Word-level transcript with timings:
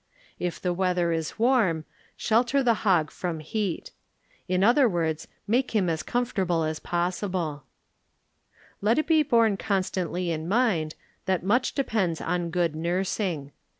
If 0.39 0.59
the 0.59 0.73
weather 0.73 1.11
is 1.11 1.37
warm, 1.37 1.85
shelter 2.17 2.63
the 2.63 2.73
hog 2.81 3.11
from 3.11 3.37
heat. 3.39 3.91
In 4.47 4.63
other 4.63 4.89
words, 4.89 5.27
make 5.45 5.75
him 5.75 5.91
as 5.91 6.01
comfortable 6.01 6.63
as 6.63 6.79
possible 6.79 7.65
Let 8.81 8.97
it 8.97 9.05
be 9.05 9.21
borne 9.21 9.57
constantly 9.57 10.31
in 10.31 10.47
mind 10.47 10.95
that 11.27 11.43
much 11.43 11.73
depends 11.75 12.19
on 12.19 12.49
good 12.49 12.75
nursing. 12.75 13.51